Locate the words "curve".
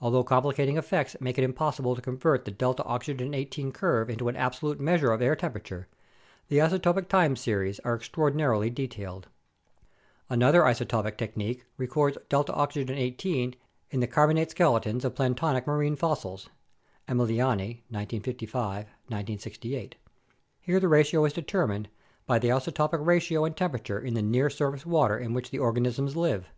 3.70-4.08